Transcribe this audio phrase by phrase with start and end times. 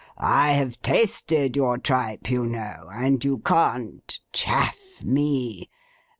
[0.17, 5.69] I have tasted your tripe, you know, and you can't "chaff" me.